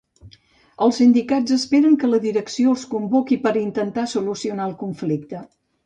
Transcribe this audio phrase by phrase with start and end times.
[0.85, 5.49] Els sindicats esperen que la direcció els convoqui per intentar solucionar el conflicte.